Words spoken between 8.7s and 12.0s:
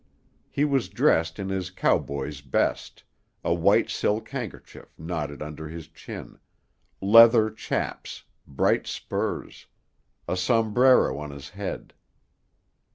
spurs, a sombrero on his head.